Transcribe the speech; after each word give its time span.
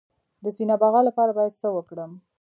د 0.43 0.45
سینه 0.57 0.75
بغل 0.81 1.03
لپاره 1.09 1.31
باید 1.37 1.57
څه 1.61 1.67
وکړم؟ 1.75 2.11